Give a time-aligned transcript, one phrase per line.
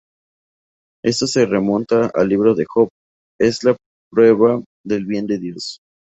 [1.05, 2.89] Esto se remonta al libro de Job,
[3.39, 3.77] es la
[4.09, 5.77] prueba del bien de Dios.